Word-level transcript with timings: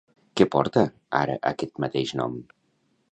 Què 0.39 0.45
porta 0.55 0.85
ara 1.19 1.35
aquest 1.51 1.83
mateix 1.85 2.15
nom? 2.23 2.41